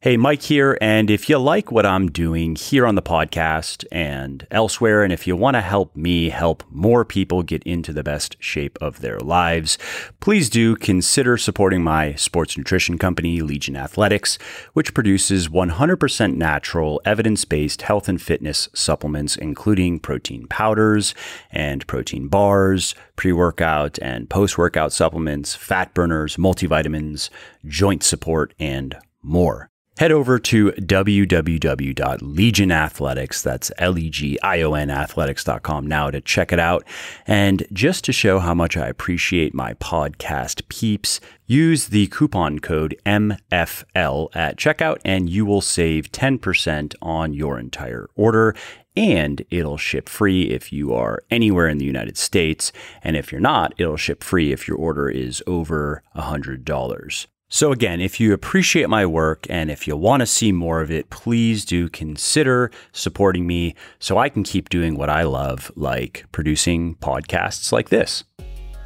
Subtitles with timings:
[0.00, 0.78] Hey, Mike here.
[0.80, 5.26] And if you like what I'm doing here on the podcast and elsewhere, and if
[5.26, 9.18] you want to help me help more people get into the best shape of their
[9.18, 9.76] lives,
[10.20, 14.38] please do consider supporting my sports nutrition company, Legion Athletics,
[14.72, 21.12] which produces 100% natural, evidence based health and fitness supplements, including protein powders
[21.50, 27.30] and protein bars, pre workout and post workout supplements, fat burners, multivitamins,
[27.66, 36.60] joint support, and more head over to www.legionathletics, that's L-E-G-I-O-N athletics.com now to check it
[36.60, 36.84] out.
[37.26, 42.96] And just to show how much I appreciate my podcast peeps, use the coupon code
[43.04, 48.54] MFL at checkout and you will save 10% on your entire order
[48.96, 52.72] and it'll ship free if you are anywhere in the United States.
[53.02, 57.26] And if you're not, it'll ship free if your order is over $100.
[57.50, 60.90] So, again, if you appreciate my work and if you want to see more of
[60.90, 66.26] it, please do consider supporting me so I can keep doing what I love, like
[66.30, 68.24] producing podcasts like this.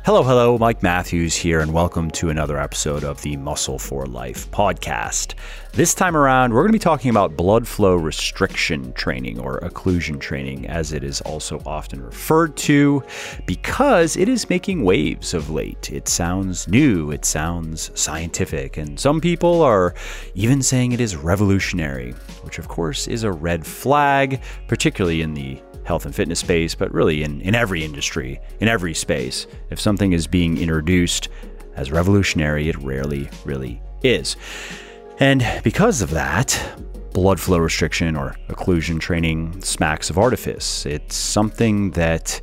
[0.05, 4.51] Hello, hello, Mike Matthews here, and welcome to another episode of the Muscle for Life
[4.51, 5.35] podcast.
[5.75, 10.19] This time around, we're going to be talking about blood flow restriction training or occlusion
[10.19, 13.05] training, as it is also often referred to,
[13.47, 15.93] because it is making waves of late.
[15.93, 19.95] It sounds new, it sounds scientific, and some people are
[20.35, 22.11] even saying it is revolutionary,
[22.43, 26.93] which of course is a red flag, particularly in the health and fitness space, but
[26.93, 29.47] really in, in every industry, in every space.
[29.71, 31.29] If something is being introduced
[31.77, 34.37] as revolutionary, it rarely really is.
[35.19, 36.61] And because of that,
[37.13, 40.87] blood flow restriction or occlusion training smacks of artifice.
[40.87, 42.41] It's something that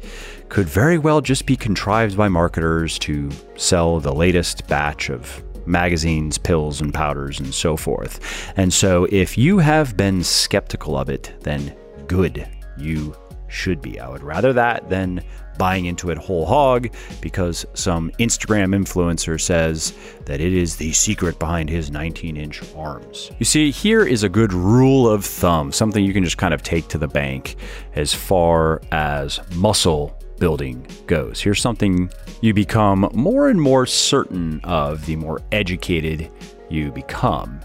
[0.49, 6.37] could very well just be contrived by marketers to sell the latest batch of magazines,
[6.37, 8.51] pills, and powders, and so forth.
[8.57, 11.75] And so, if you have been skeptical of it, then
[12.07, 13.15] good, you
[13.49, 13.99] should be.
[13.99, 15.21] I would rather that than
[15.57, 16.87] buying into it whole hog
[17.21, 19.93] because some Instagram influencer says
[20.25, 23.29] that it is the secret behind his 19 inch arms.
[23.37, 26.63] You see, here is a good rule of thumb, something you can just kind of
[26.63, 27.57] take to the bank
[27.95, 31.41] as far as muscle building goes.
[31.41, 32.09] Here's something
[32.41, 36.31] you become more and more certain of the more educated
[36.69, 37.59] you become.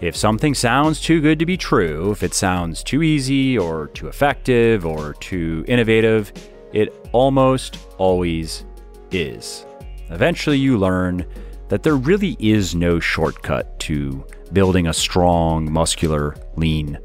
[0.00, 4.08] If something sounds too good to be true, if it sounds too easy or too
[4.08, 6.32] effective or too innovative,
[6.74, 8.66] it almost always
[9.10, 9.64] is.
[10.10, 11.24] Eventually, you learn
[11.68, 16.98] that there really is no shortcut to building a strong, muscular, lean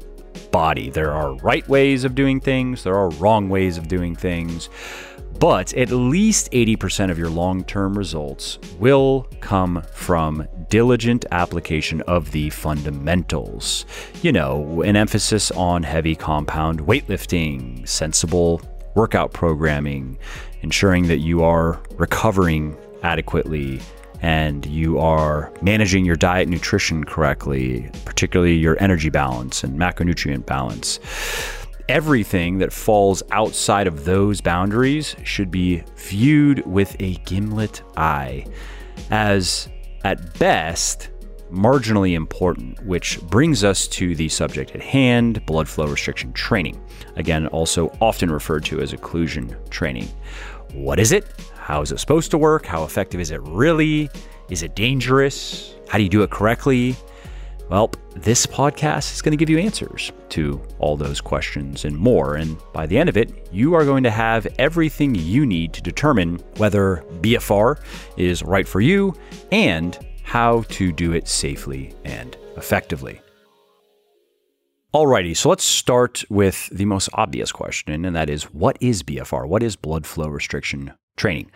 [0.50, 0.90] body.
[0.90, 4.68] There are right ways of doing things, there are wrong ways of doing things.
[5.42, 12.30] But at least 80% of your long term results will come from diligent application of
[12.30, 13.84] the fundamentals.
[14.22, 18.62] You know, an emphasis on heavy compound weightlifting, sensible
[18.94, 20.16] workout programming,
[20.60, 23.80] ensuring that you are recovering adequately
[24.20, 31.00] and you are managing your diet nutrition correctly, particularly your energy balance and macronutrient balance
[31.88, 38.46] everything that falls outside of those boundaries should be viewed with a gimlet eye
[39.10, 39.68] as,
[40.04, 41.10] at best,
[41.50, 46.82] marginally important, which brings us to the subject at hand blood flow restriction training.
[47.16, 50.08] Again, also often referred to as occlusion training.
[50.72, 51.26] What is it?
[51.54, 52.64] How is it supposed to work?
[52.64, 54.10] How effective is it really?
[54.48, 55.74] Is it dangerous?
[55.88, 56.96] How do you do it correctly?
[57.72, 62.34] Well, this podcast is going to give you answers to all those questions and more.
[62.34, 65.80] And by the end of it, you are going to have everything you need to
[65.80, 67.82] determine whether BFR
[68.18, 69.14] is right for you
[69.52, 73.22] and how to do it safely and effectively.
[74.92, 79.48] Alrighty, so let's start with the most obvious question, and that is what is BFR?
[79.48, 81.50] What is blood flow restriction training?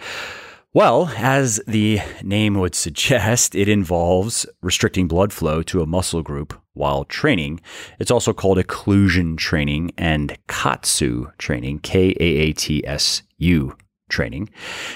[0.76, 6.52] Well, as the name would suggest, it involves restricting blood flow to a muscle group
[6.74, 7.60] while training.
[7.98, 13.74] It's also called occlusion training and KAATSU training, K A A T S U
[14.10, 14.50] training.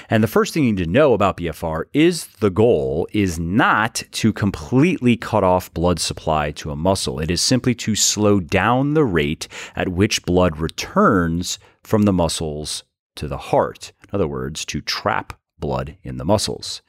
[0.07, 4.03] And the first thing you need to know about BFR is the goal is not
[4.11, 7.19] to completely cut off blood supply to a muscle.
[7.19, 12.83] It is simply to slow down the rate at which blood returns from the muscles
[13.15, 13.93] to the heart.
[14.03, 16.81] In other words, to trap blood in the muscles.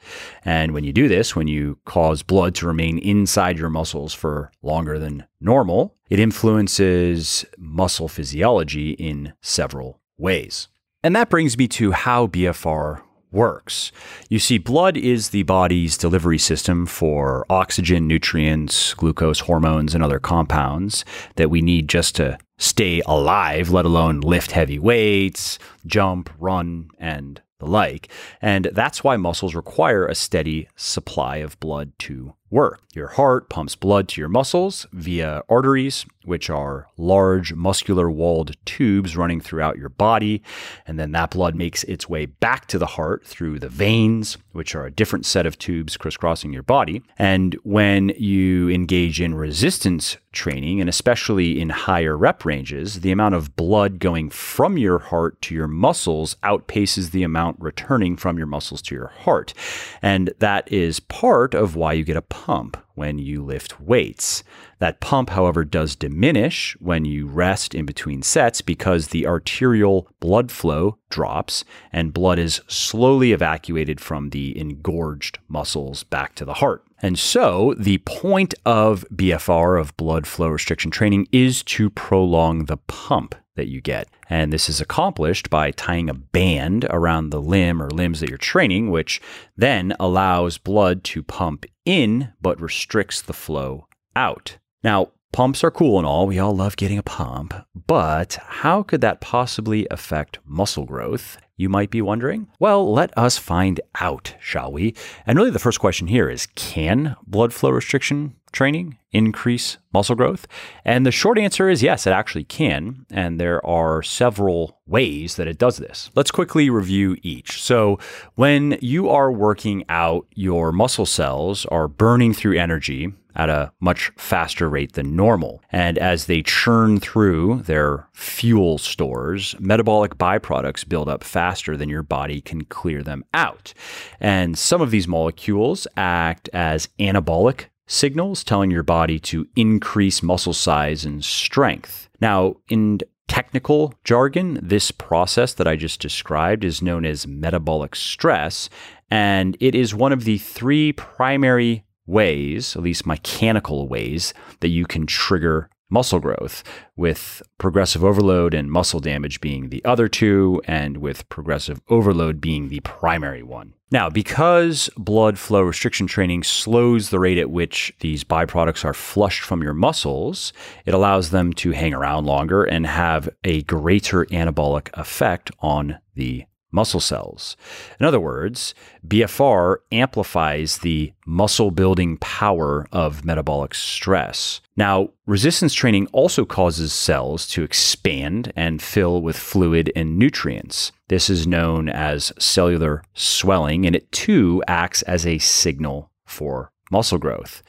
[0.43, 4.51] And when you do this, when you cause blood to remain inside your muscles for
[4.61, 10.67] longer than normal, it influences muscle physiology in several ways.
[11.01, 13.01] And that brings me to how BFR
[13.33, 13.91] works.
[14.29, 20.19] You see, blood is the body's delivery system for oxygen, nutrients, glucose, hormones, and other
[20.19, 21.03] compounds
[21.35, 27.41] that we need just to stay alive, let alone lift heavy weights, jump, run, and
[27.63, 28.09] the like.
[28.41, 32.79] And that's why muscles require a steady supply of blood to work.
[32.93, 39.17] Your heart pumps blood to your muscles via arteries, which are large muscular walled tubes
[39.17, 40.43] running throughout your body.
[40.85, 44.75] And then that blood makes its way back to the heart through the veins, which
[44.75, 47.01] are a different set of tubes crisscrossing your body.
[47.17, 53.35] And when you engage in resistance training, and especially in higher rep ranges, the amount
[53.35, 58.47] of blood going from your heart to your muscles outpaces the amount returning from your
[58.47, 59.53] muscles to your heart.
[60.01, 64.43] And that is part of why you get a pump when you lift weights.
[64.79, 70.51] That pump, however, does diminish when you rest in between sets because the arterial blood
[70.51, 71.63] flow drops
[71.93, 76.83] and blood is slowly evacuated from the engorged muscles back to the heart.
[77.01, 82.77] And so the point of BFR, of blood flow restriction training, is to prolong the
[82.77, 84.07] pump that you get.
[84.29, 88.37] And this is accomplished by tying a band around the limb or limbs that you're
[88.37, 89.21] training, which
[89.55, 94.57] then allows blood to pump in but restricts the flow out.
[94.83, 96.27] Now, pumps are cool and all.
[96.27, 97.53] We all love getting a pump.
[97.75, 101.37] But how could that possibly affect muscle growth?
[101.55, 102.47] You might be wondering.
[102.59, 104.95] Well, let us find out, shall we?
[105.27, 110.47] And really, the first question here is can blood flow restriction training increase muscle growth?
[110.83, 113.05] And the short answer is yes, it actually can.
[113.11, 116.09] And there are several ways that it does this.
[116.15, 117.61] Let's quickly review each.
[117.61, 117.99] So,
[118.33, 124.11] when you are working out, your muscle cells are burning through energy at a much
[124.17, 125.61] faster rate than normal.
[125.71, 132.03] And as they churn through their fuel stores, metabolic byproducts build up faster than your
[132.03, 133.73] body can clear them out.
[134.19, 140.53] And some of these molecules act as anabolic signals telling your body to increase muscle
[140.53, 142.09] size and strength.
[142.21, 148.69] Now, in technical jargon, this process that I just described is known as metabolic stress,
[149.09, 154.85] and it is one of the three primary ways, at least mechanical ways, that you
[154.85, 156.63] can trigger muscle growth,
[156.95, 162.67] with progressive overload and muscle damage being the other two, and with progressive overload being
[162.67, 163.73] the primary one.
[163.91, 169.41] Now, because blood flow restriction training slows the rate at which these byproducts are flushed
[169.41, 170.51] from your muscles,
[170.83, 176.45] it allows them to hang around longer and have a greater anabolic effect on the
[176.73, 177.55] muscle cells.
[177.99, 178.75] In other words,
[179.07, 184.59] BFR amplifies the muscle building power of metabolic stress.
[184.75, 190.91] Now, resistance training also causes cells to expand and fill with fluid and nutrients.
[191.07, 197.19] This is known as cellular swelling, and it too acts as a signal for muscle
[197.19, 197.61] growth.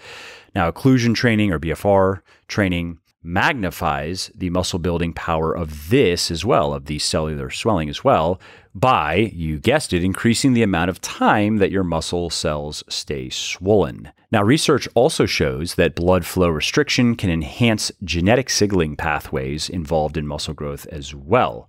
[0.55, 6.75] Now, occlusion training or BFR training magnifies the muscle building power of this as well,
[6.75, 8.39] of the cellular swelling as well,
[8.75, 14.11] by, you guessed it, increasing the amount of time that your muscle cells stay swollen.
[14.31, 20.27] Now, research also shows that blood flow restriction can enhance genetic signaling pathways involved in
[20.27, 21.69] muscle growth as well.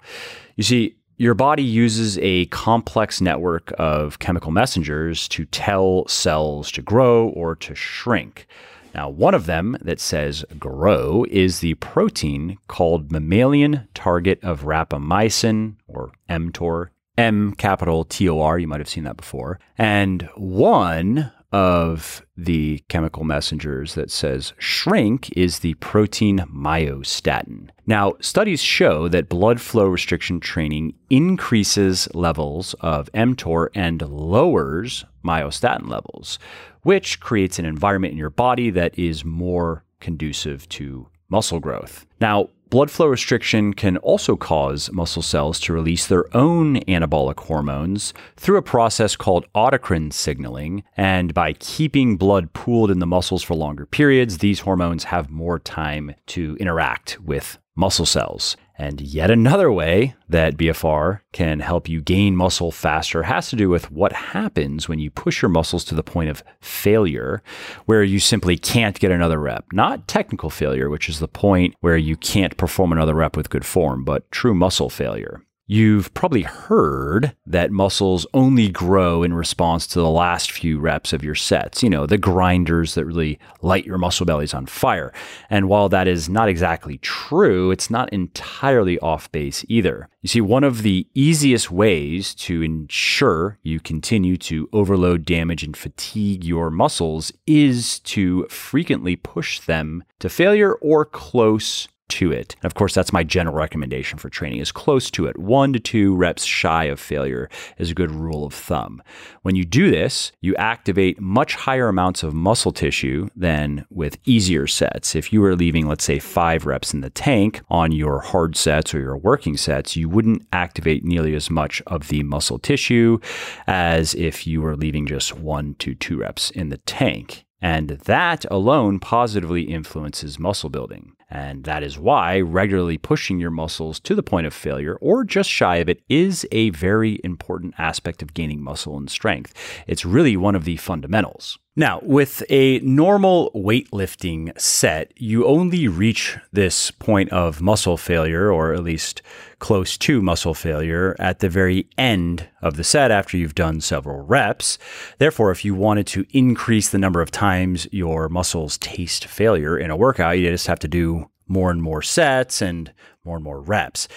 [0.56, 6.81] You see, your body uses a complex network of chemical messengers to tell cells to
[6.81, 8.48] grow or to shrink.
[8.95, 15.75] Now, one of them that says grow is the protein called mammalian target of rapamycin,
[15.85, 16.87] or mTOR.
[17.18, 19.59] M capital T O R, you might have seen that before.
[19.78, 27.69] And one of the chemical messengers that says shrink is the protein myostatin.
[27.85, 35.87] Now, studies show that blood flow restriction training increases levels of mTOR and lowers myostatin
[35.87, 36.40] levels,
[36.85, 42.06] which creates an environment in your body that is more conducive to muscle growth.
[42.21, 48.13] Now, blood flow restriction can also cause muscle cells to release their own anabolic hormones
[48.37, 50.83] through a process called autocrine signaling.
[50.95, 55.57] And by keeping blood pooled in the muscles for longer periods, these hormones have more
[55.57, 58.57] time to interact with muscle cells.
[58.78, 63.70] And yet another way that BFR can help you gain muscle faster has to do
[63.70, 67.42] with what happens when you push your muscles to the point of failure,
[67.86, 69.66] where you simply can't get another rep.
[69.72, 73.66] Not technical failure, which is the point where you can't perform another rep with good
[73.66, 75.42] form, but true muscle failure.
[75.68, 81.24] You've probably heard that muscles only grow in response to the last few reps of
[81.24, 85.12] your sets, you know, the grinders that really light your muscle bellies on fire.
[85.50, 90.07] And while that is not exactly true, it's not entirely off base either.
[90.22, 95.76] You see, one of the easiest ways to ensure you continue to overload, damage, and
[95.76, 102.56] fatigue your muscles is to frequently push them to failure or close to it.
[102.62, 105.38] And of course, that's my general recommendation for training is close to it.
[105.38, 109.02] One to two reps shy of failure is a good rule of thumb.
[109.42, 114.68] When you do this, you activate much higher amounts of muscle tissue than with easier
[114.68, 115.16] sets.
[115.16, 118.94] If you were leaving, let's say, five reps in the tank on your hard sets
[118.94, 123.19] or your working sets, you wouldn't activate nearly as much of the muscle tissue
[123.68, 127.45] as if you were leaving just one to two reps in the tank.
[127.62, 131.15] And that alone positively influences muscle building.
[131.30, 135.50] And that is why regularly pushing your muscles to the point of failure or just
[135.50, 139.54] shy of it is a very important aspect of gaining muscle and strength.
[139.88, 141.58] It's really one of the fundamentals.
[141.78, 148.72] Now, with a normal weightlifting set, you only reach this point of muscle failure, or
[148.72, 149.22] at least
[149.60, 154.22] close to muscle failure, at the very end of the set after you've done several
[154.22, 154.78] reps.
[155.18, 159.92] Therefore, if you wanted to increase the number of times your muscles taste failure in
[159.92, 162.94] a workout, you just have to do more and more sets and
[163.26, 164.08] more and more reps.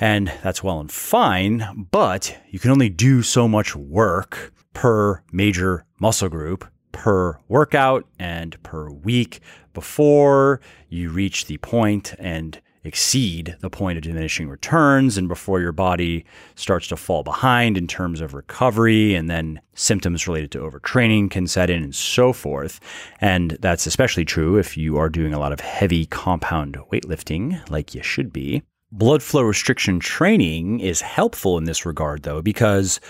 [0.00, 5.84] And that's well and fine, but you can only do so much work per major
[6.00, 9.40] muscle group per workout and per week
[9.74, 15.72] before you reach the point and exceed the point of diminishing returns and before your
[15.72, 16.24] body
[16.54, 21.46] starts to fall behind in terms of recovery and then symptoms related to overtraining can
[21.46, 22.80] set in and so forth.
[23.20, 27.94] And that's especially true if you are doing a lot of heavy compound weightlifting like
[27.94, 28.62] you should be.
[28.92, 33.00] Blood flow restriction training is helpful in this regard though because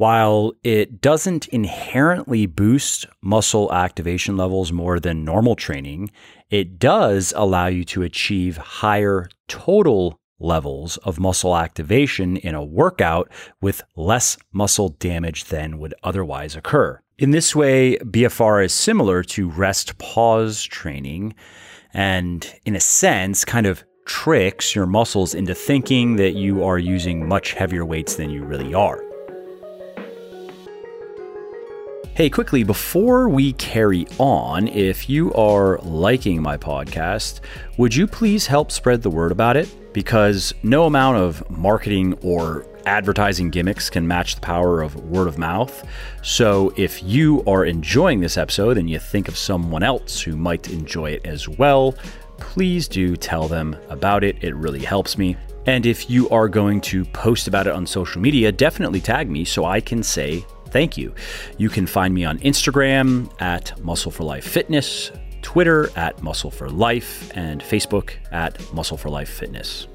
[0.00, 6.10] while it doesn't inherently boost muscle activation levels more than normal training,
[6.48, 13.30] it does allow you to achieve higher total levels of muscle activation in a workout
[13.60, 16.98] with less muscle damage than would otherwise occur.
[17.18, 21.34] In this way, BFR is similar to rest pause training
[21.92, 27.28] and, in a sense, kind of tricks your muscles into thinking that you are using
[27.28, 29.09] much heavier weights than you really are.
[32.20, 37.40] Hey, quickly, before we carry on, if you are liking my podcast,
[37.78, 39.74] would you please help spread the word about it?
[39.94, 45.38] Because no amount of marketing or advertising gimmicks can match the power of word of
[45.38, 45.88] mouth.
[46.20, 50.68] So if you are enjoying this episode and you think of someone else who might
[50.68, 51.94] enjoy it as well,
[52.36, 54.44] please do tell them about it.
[54.44, 55.38] It really helps me.
[55.64, 59.46] And if you are going to post about it on social media, definitely tag me
[59.46, 61.14] so I can say thank you.
[61.58, 65.10] You can find me on Instagram at Muscle for Life Fitness,
[65.42, 69.86] Twitter at Muscle for Life, and Facebook at Muscle for Life Fitness.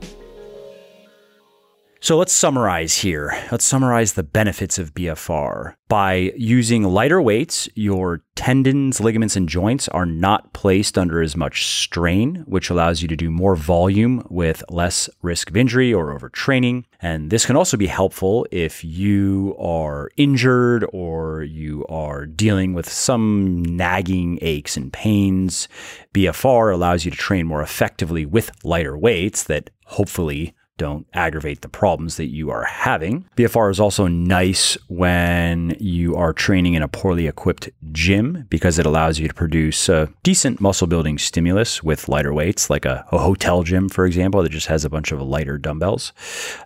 [2.05, 3.35] So let's summarize here.
[3.51, 5.73] Let's summarize the benefits of BFR.
[5.87, 11.65] By using lighter weights, your tendons, ligaments, and joints are not placed under as much
[11.65, 16.83] strain, which allows you to do more volume with less risk of injury or overtraining.
[17.01, 22.87] And this can also be helpful if you are injured or you are dealing with
[22.87, 25.67] some nagging aches and pains.
[26.13, 31.69] BFR allows you to train more effectively with lighter weights that hopefully don't aggravate the
[31.69, 33.27] problems that you are having.
[33.37, 38.85] BFR is also nice when you are training in a poorly equipped gym because it
[38.85, 43.19] allows you to produce a decent muscle building stimulus with lighter weights, like a, a
[43.19, 46.11] hotel gym, for example, that just has a bunch of lighter dumbbells.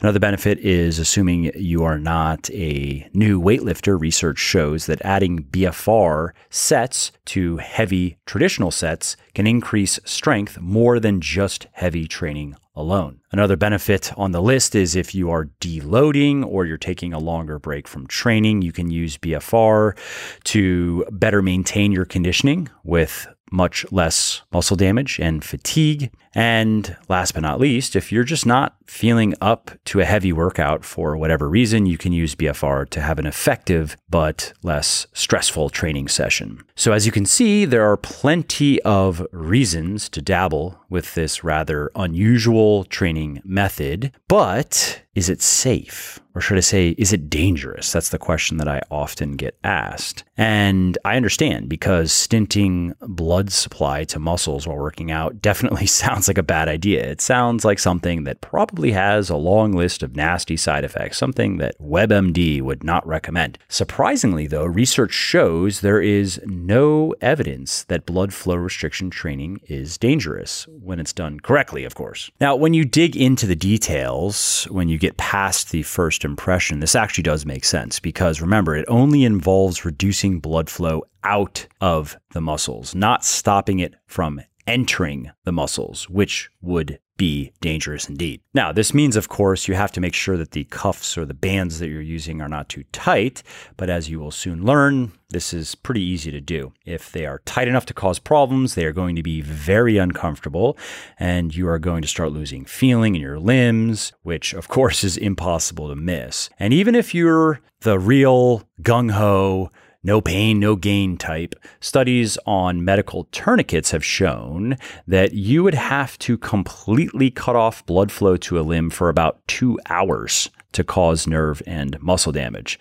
[0.02, 6.32] Another benefit is assuming you are not a new weightlifter, research shows that adding BFR
[6.50, 13.20] sets to heavy traditional sets can increase strength more than just heavy training alone.
[13.32, 17.60] Another benefit on the list is if you are deloading or you're taking a longer
[17.60, 19.98] break from training, you can use BFR
[20.46, 26.12] to better maintain your conditioning with much less muscle damage and fatigue.
[26.36, 30.86] And last but not least, if you're just not feeling up to a heavy workout
[30.86, 36.08] for whatever reason, you can use BFR to have an effective but less stressful training
[36.08, 36.62] session.
[36.76, 41.92] So, as you can see, there are plenty of reasons to dabble with this rather
[41.96, 46.20] unusual training method, but is it safe?
[46.40, 47.92] Or should I say, is it dangerous?
[47.92, 50.24] That's the question that I often get asked.
[50.38, 56.38] And I understand because stinting blood supply to muscles while working out definitely sounds like
[56.38, 57.04] a bad idea.
[57.06, 61.58] It sounds like something that probably has a long list of nasty side effects, something
[61.58, 63.58] that WebMD would not recommend.
[63.68, 70.70] Surprisingly, though, research shows there is no evidence that blood flow restriction training is dangerous
[70.70, 72.32] when it's done correctly, of course.
[72.40, 76.96] Now, when you dig into the details, when you get past the first impression, this
[76.96, 82.42] actually does make sense because remember, it only involves reducing blood flow out of the
[82.42, 88.42] muscles, not stopping it from entering the muscles, which would be dangerous indeed.
[88.54, 91.34] Now, this means, of course, you have to make sure that the cuffs or the
[91.34, 93.44] bands that you're using are not too tight,
[93.78, 96.72] but as you will soon learn, this is pretty easy to do.
[96.86, 100.78] If they are tight enough to cause problems, they are going to be very uncomfortable,
[101.20, 105.18] and you are going to start losing feeling in your limbs, which, of course, is
[105.18, 106.50] impossible to miss.
[106.58, 109.72] And even if you're the real gung ho,
[110.04, 114.78] no pain, no gain type, studies on medical tourniquets have shown
[115.08, 119.46] that you would have to completely cut off blood flow to a limb for about
[119.48, 122.80] two hours to cause nerve and muscle damage.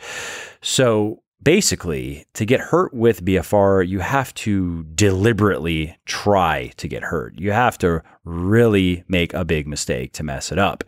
[0.60, 7.38] So, basically, to get hurt with BFR, you have to deliberately try to get hurt.
[7.38, 10.84] You have to really make a big mistake to mess it up.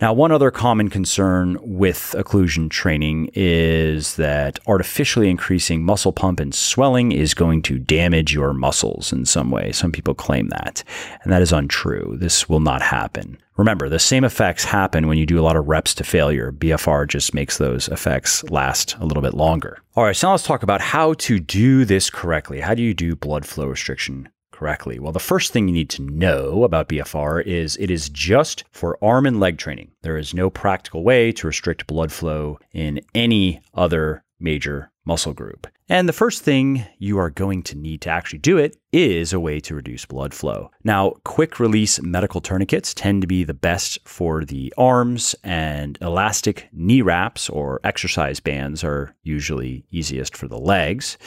[0.00, 6.54] Now, one other common concern with occlusion training is that artificially increasing muscle pump and
[6.54, 9.70] swelling is going to damage your muscles in some way.
[9.70, 10.82] Some people claim that,
[11.22, 12.16] and that is untrue.
[12.18, 13.38] This will not happen.
[13.56, 16.50] Remember, the same effects happen when you do a lot of reps to failure.
[16.50, 19.78] BFR just makes those effects last a little bit longer.
[19.94, 22.60] All right, so now let's talk about how to do this correctly.
[22.60, 24.28] How do you do blood flow restriction
[24.62, 25.00] correctly?
[25.00, 28.96] Well, the first thing you need to know about BFR is it is just for
[29.02, 29.90] arm and leg training.
[30.02, 35.66] There is no practical way to restrict blood flow in any other major muscle group.
[35.88, 39.40] And the first thing you are going to need to actually do it is a
[39.40, 40.70] way to reduce blood flow.
[40.84, 46.68] Now, quick release medical tourniquets tend to be the best for the arms, and elastic
[46.72, 51.18] knee wraps or exercise bands are usually easiest for the legs.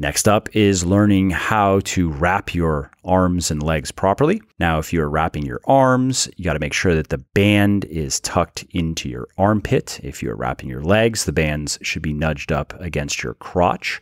[0.00, 4.40] Next up is learning how to wrap your arms and legs properly.
[4.60, 8.20] Now, if you're wrapping your arms, you got to make sure that the band is
[8.20, 9.98] tucked into your armpit.
[10.04, 14.00] If you're wrapping your legs, the bands should be nudged up against your crotch.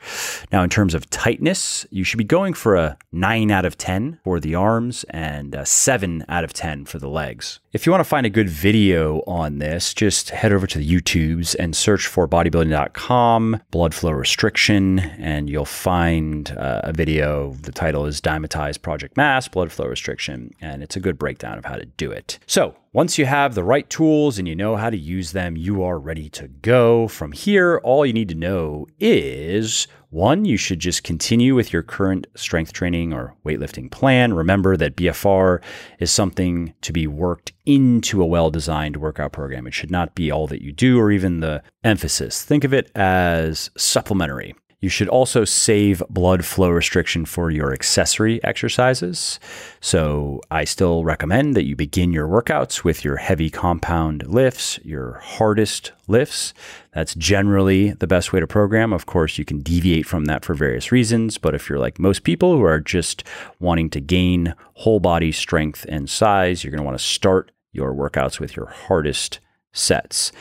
[0.53, 4.19] Now, in terms of tightness, you should be going for a 9 out of 10
[4.23, 7.61] for the arms and a 7 out of 10 for the legs.
[7.77, 10.89] If you want to find a good video on this, just head over to the
[10.89, 17.53] YouTubes and search for bodybuilding.com, blood flow restriction, and you'll find uh, a video.
[17.61, 21.67] The title is Dymatize Project Mass Blood Flow Restriction, and it's a good breakdown of
[21.67, 22.39] how to do it.
[22.47, 25.83] So, once you have the right tools and you know how to use them, you
[25.83, 27.09] are ready to go.
[27.09, 31.83] From here, all you need to know is one, you should just continue with your
[31.83, 34.33] current strength training or weightlifting plan.
[34.33, 35.63] Remember that BFR
[36.01, 39.67] is something to be worked into a well designed workout program.
[39.67, 42.43] It should not be all that you do or even the emphasis.
[42.43, 44.55] Think of it as supplementary.
[44.81, 49.41] You should also save blood flow restriction for your accessory exercises.
[49.81, 55.15] So, I still recommend that you begin your workouts with your heavy compound lifts, your
[55.23, 56.53] hardest lifts.
[56.93, 58.93] That's generally the best way to program.
[58.93, 62.23] Of course, you can deviate from that for various reasons, but if you're like most
[62.23, 63.25] people who are just
[63.59, 67.95] wanting to gain whole body strength and size, you're going to want to start your
[67.95, 69.41] workouts with your hardest
[69.73, 70.33] sets.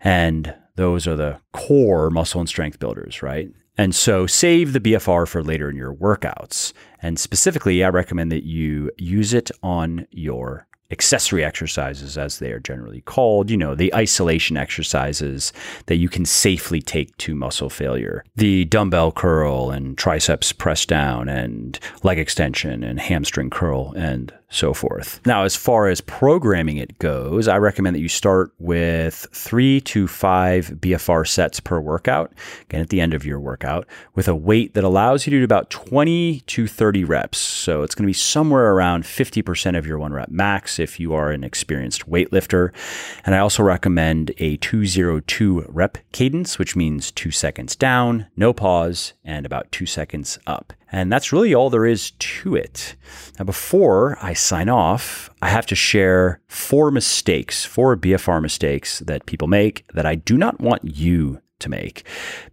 [0.00, 3.50] And those are the core muscle and strength builders, right?
[3.78, 6.72] And so save the BFR for later in your workouts.
[7.00, 12.58] And specifically, I recommend that you use it on your accessory exercises, as they are
[12.58, 15.52] generally called, you know, the isolation exercises
[15.86, 18.24] that you can safely take to muscle failure.
[18.36, 24.72] The dumbbell curl and triceps press down and leg extension and hamstring curl and so
[24.72, 25.20] forth.
[25.26, 30.08] Now, as far as programming it goes, I recommend that you start with three to
[30.08, 32.32] five BFR sets per workout,
[32.62, 35.44] again at the end of your workout, with a weight that allows you to do
[35.44, 37.38] about 20 to 30 reps.
[37.38, 41.12] So it's going to be somewhere around 50% of your one rep max if you
[41.12, 42.72] are an experienced weightlifter.
[43.26, 49.12] And I also recommend a 202 rep cadence, which means two seconds down, no pause,
[49.24, 50.72] and about two seconds up.
[50.90, 52.96] And that's really all there is to it.
[53.38, 59.26] Now, before I sign off, I have to share four mistakes, four BFR mistakes that
[59.26, 62.04] people make that I do not want you to make.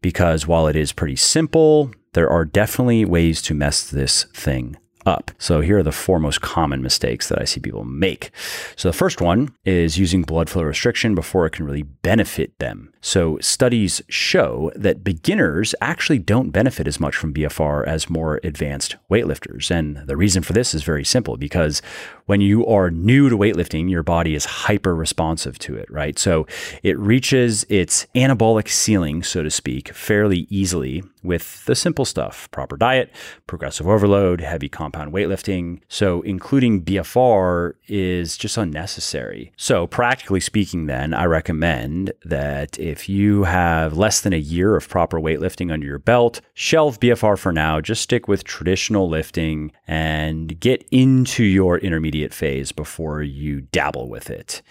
[0.02, 5.32] Because while it is pretty simple, there are definitely ways to mess this thing up.
[5.38, 8.32] So here are the four most common mistakes that I see people make.
[8.76, 12.92] So the first one is using blood flow restriction before it can really benefit them.
[13.06, 18.96] So studies show that beginners actually don't benefit as much from BFR as more advanced
[19.12, 19.70] weightlifters.
[19.70, 21.84] And the reason for this is very simple because
[22.26, 26.18] when you are new to weightlifting, your body is hyper responsive to it, right?
[26.18, 26.48] So
[26.82, 32.78] it reaches its anabolic ceiling, so to speak, fairly easily with the simple stuff proper
[32.78, 33.12] diet,
[33.48, 35.82] progressive overload, heavy compound weightlifting.
[35.90, 39.52] So, including BFR is just unnecessary.
[39.58, 44.88] So, practically speaking, then, I recommend that if you have less than a year of
[44.88, 50.60] proper weightlifting under your belt, shelve BFR for now, just stick with traditional lifting and
[50.60, 54.62] get into your intermediate phase before you dabble with it.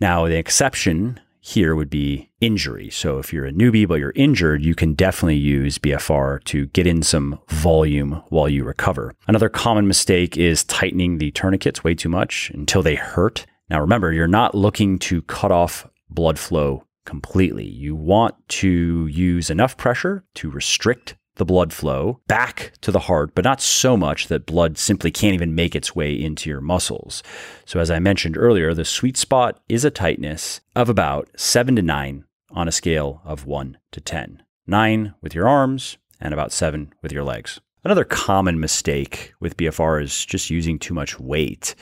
[0.00, 2.90] Now, the exception here would be injury.
[2.90, 6.86] So if you're a newbie but you're injured, you can definitely use BFR to get
[6.86, 9.14] in some volume while you recover.
[9.26, 13.46] Another common mistake is tightening the tourniquets way too much until they hurt.
[13.68, 17.66] Now remember, you're not looking to cut off blood flow completely.
[17.66, 23.34] You want to use enough pressure to restrict the blood flow back to the heart,
[23.34, 27.22] but not so much that blood simply can't even make its way into your muscles.
[27.64, 31.82] So, as I mentioned earlier, the sweet spot is a tightness of about seven to
[31.82, 34.42] nine on a scale of one to 10.
[34.66, 37.60] Nine with your arms and about seven with your legs.
[37.82, 41.74] Another common mistake with BFR is just using too much weight.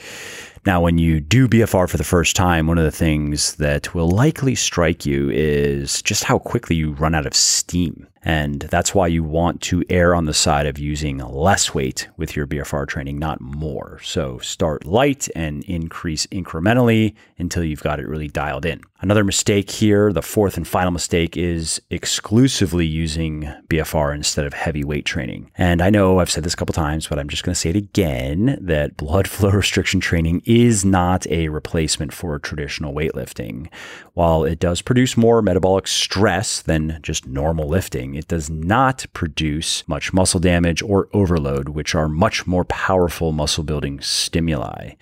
[0.65, 4.09] Now, when you do BFR for the first time, one of the things that will
[4.09, 8.07] likely strike you is just how quickly you run out of steam.
[8.23, 12.35] And that's why you want to err on the side of using less weight with
[12.35, 13.99] your BFR training, not more.
[14.03, 18.81] So start light and increase incrementally until you've got it really dialed in.
[19.01, 24.83] Another mistake here, the fourth and final mistake, is exclusively using BFR instead of heavy
[24.83, 25.49] weight training.
[25.57, 27.69] And I know I've said this a couple times, but I'm just going to say
[27.69, 33.71] it again that blood flow restriction training is not a replacement for traditional weightlifting.
[34.15, 39.87] While it does produce more metabolic stress than just normal lifting, it does not produce
[39.87, 44.93] much muscle damage or overload, which are much more powerful muscle building stimuli.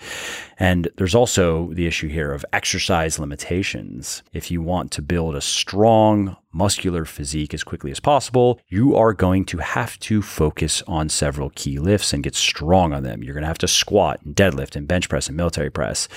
[0.60, 4.24] And there's also the issue here of exercise limitations.
[4.34, 9.13] If you want to build a strong, muscular physique as quickly as possible, you are
[9.13, 13.24] going to have to focus on several key lifts and get strong on them.
[13.24, 16.08] You're going to have to squat and deadlift and bench press and military press.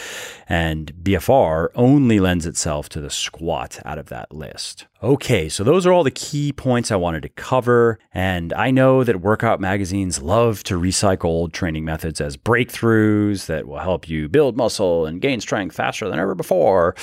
[0.49, 4.87] And BFR only lends itself to the squat out of that list.
[5.03, 7.99] Okay, so those are all the key points I wanted to cover.
[8.13, 13.67] And I know that workout magazines love to recycle old training methods as breakthroughs that
[13.67, 16.95] will help you build muscle and gain strength faster than ever before.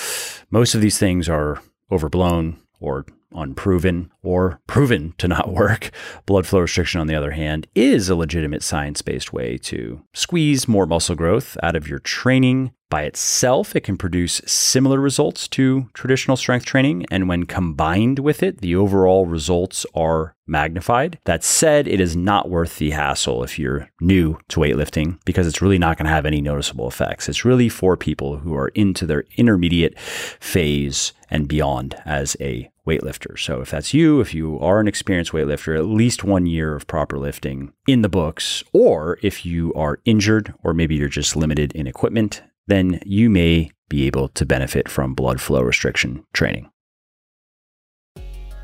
[0.50, 3.06] Most of these things are overblown or
[3.38, 5.92] unproven or proven to not work.
[6.26, 10.68] Blood flow restriction, on the other hand, is a legitimate science based way to squeeze
[10.68, 12.72] more muscle growth out of your training.
[12.90, 18.42] By itself, it can produce similar results to traditional strength training, and when combined with
[18.42, 21.20] it, the overall results are magnified.
[21.26, 25.62] That said, it is not worth the hassle if you're new to weightlifting because it's
[25.62, 27.28] really not going to have any noticeable effects.
[27.28, 33.38] It's really for people who are into their intermediate phase and beyond as a weightlifter.
[33.38, 36.88] So if that's you, if you are an experienced weightlifter, at least one year of
[36.88, 41.74] proper lifting in the books, or if you are injured or maybe you're just limited
[41.74, 46.70] in equipment, then you may be able to benefit from blood flow restriction training.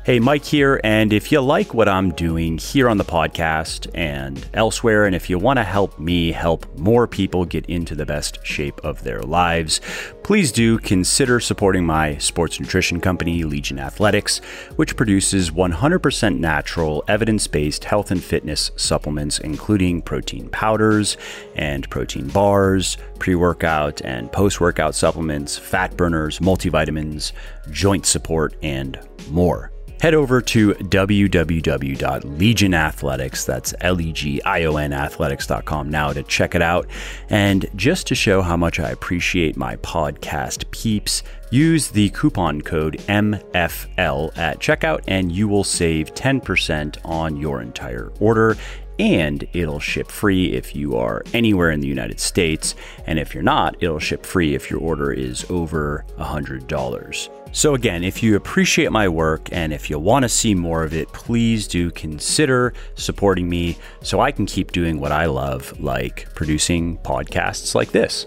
[0.04, 0.82] Hey, Mike here.
[0.84, 5.30] And if you like what I'm doing here on the podcast and elsewhere, and if
[5.30, 9.22] you want to help me help more people get into the best shape of their
[9.22, 9.80] lives,
[10.22, 14.42] please do consider supporting my sports nutrition company, Legion Athletics,
[14.76, 21.16] which produces 100% natural, evidence based health and fitness supplements, including protein powders
[21.56, 27.32] and protein bars, pre workout and post workout supplements, fat burners, multivitamins,
[27.70, 36.62] joint support, and more head over to www.legionathletics, that's L-E-G-I-O-N athletics.com now to check it
[36.62, 36.86] out.
[37.30, 42.98] And just to show how much I appreciate my podcast peeps, use the coupon code
[43.08, 48.56] MFL at checkout and you will save 10% on your entire order
[48.98, 52.74] and it'll ship free if you are anywhere in the United States.
[53.06, 57.30] And if you're not, it'll ship free if your order is over $100.
[57.52, 60.92] So, again, if you appreciate my work and if you want to see more of
[60.92, 66.26] it, please do consider supporting me so I can keep doing what I love, like
[66.34, 68.26] producing podcasts like this.